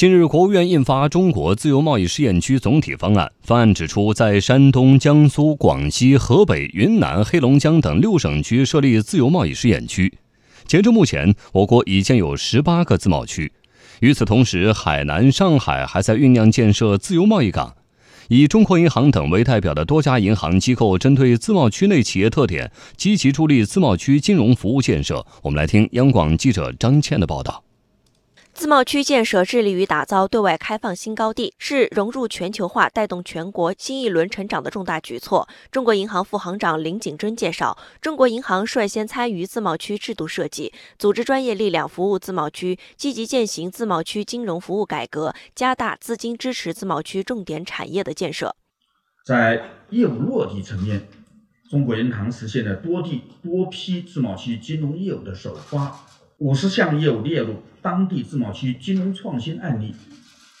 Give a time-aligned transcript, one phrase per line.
[0.00, 3.26] 近日，国务院印发《中国自由贸易试验区总体方案》。
[3.42, 10.10] 方案指出，在山东、江苏、广西、河北、云南、黑龙江等六省区设立自由贸易试验区。
[10.64, 13.52] 截至目前，我国已建有十八个自贸区。
[14.00, 17.74] 与此同时，海南、上海还在酝酿建设自由贸易港。
[18.28, 25.26] 以中国银行等为代表的多家银行机构，针对自贸区内企业特点，积极助力自贸区金融服务建设。
[25.42, 27.62] 我们来听央广记者张倩的报道。
[28.60, 35.48] 自贸区建设致力于打造对外开放新高地，是融入全球化、带动全国新一轮成长的重大举措。
[35.72, 48.54] 中国银行副行长林景珍介绍，中国银行率先参与自贸区制度设计，组织专业力量服务自贸区，积极践行自贸区金融服务改革，加大资金支持自贸区重点产业的建设。
[49.24, 51.08] 在业务落地层面，
[51.70, 56.04] 中国银行实现了多地多批自贸区金融业务的首发。
[56.40, 59.94] 五十项业务列入当地自贸区金融创新案例，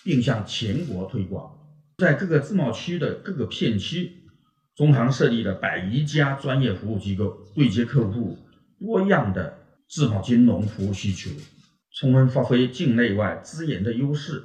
[0.04, 1.58] 并向全国推广。
[1.96, 4.24] 在各个自贸区的各个片区，
[4.76, 8.36] 中行设立了百余家专业服务机构，对接客户
[8.78, 9.56] 多样的
[9.88, 11.30] 自贸金融服务需求，
[11.94, 14.42] 充分发挥境内外资源的优势，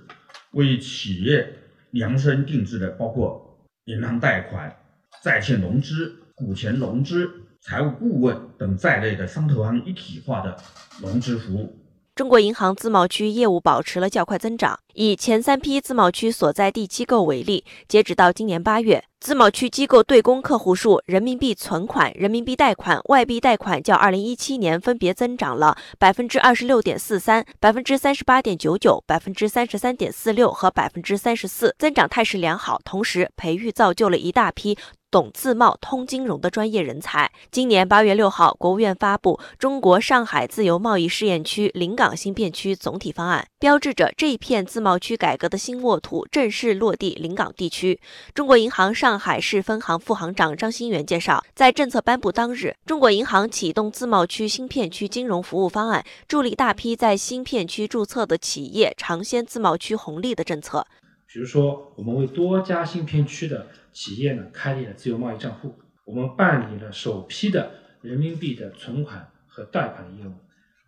[0.52, 1.53] 为企业
[1.91, 4.73] 量身定制的包括银行贷款、
[5.22, 7.30] 债券融资、股权融资。
[7.67, 10.55] 财务顾问等在内的商投行一体化的
[11.02, 11.75] 融资服务。
[12.13, 14.77] 中国银行自贸区业务保持了较快增长。
[14.94, 32.79] 以前三批自贸区所在地机构为例，截止到今年八月，自贸区机构对公客户数、人民币存款、人民币贷款、外币贷款较二零一七年分别增长了百分之二十六点四三、百分之三十八点九九、百分之三十三点四六和百分之三十四，增长态势良好。
[32.85, 34.77] 同时，培育造就了一大批。
[35.16, 37.31] 懂自贸、通金融的专业人才。
[37.49, 47.97] 今年八月六号，国务院发布《中国上海自由贸易试验区临港新片区总体方案》，标志着这一片自贸区改革的新沃土正式落地临港地区。
[48.33, 60.85] 中国银行上海市分行副行长张新元介绍，在政策颁布当日，中国银行启动自贸区新片区金融服务方案，助力大批在新片区注册的企业尝鲜自贸区红利的政策。
[61.28, 65.75] 比如说，我们为多家新片区的企业呢开立了自由贸易账户，
[66.06, 67.72] 我们办理了首批的
[68.02, 70.31] 人民币的存款和贷款业务，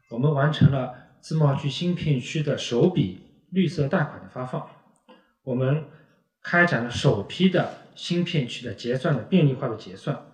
[0.09, 4.69] 我们完成了自贸区新片区的首笔绿色贷款的发放，
[5.43, 5.83] 我们
[6.41, 10.27] 开展了首批的新片区的结算的便利化的结算，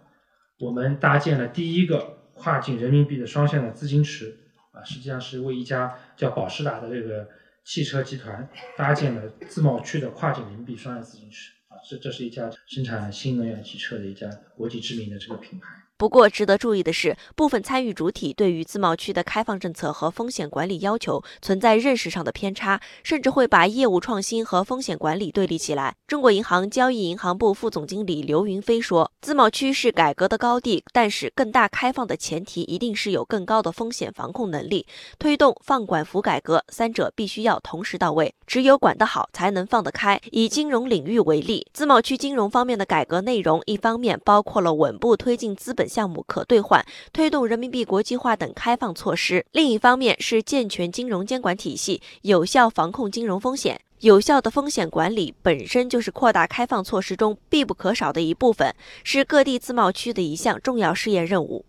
[0.59, 4.37] 我们搭建了第一个跨境人民币的双向的资金池，
[4.73, 7.27] 啊，实际上是为一家叫保时达的这个。
[7.63, 8.47] 汽车集团
[8.77, 15.67] 搭建了自贸区的跨境人民币双向资金池啊，这这是一家生产新能源汽车的一家国际知名的这个品牌。
[16.03, 25.95] 不过，值得注意的是，部分参与主体对于自贸区的开放政策和风险管理要求存在认识上的偏差，甚至会把业务创新和风险管理对立起来。
[26.05, 34.85] 中国银行交易银行部副总经理刘云飞说：“自贸区是改革的高地，但是更大开放的前提一定是有更高的风险防控能力。
[35.17, 38.35] 推动放管服改革，三者必须要同时到位。
[38.45, 40.19] 只有管得好，才能放得开。
[40.31, 46.83] 以金融领域为例，自贸区金融方面的改革内容，一方面包括了稳步推进资本。”项目可兑换、
[47.13, 53.79] 推动人民币国际化等开放措施；另一方面是健全金融监管体系，有效防控金融风险。
[53.99, 58.73] 有效的风险管理本身就是扩大开放措施中必不可少的一部分，
[59.03, 61.63] 是各地自贸区的一项重要试验任务。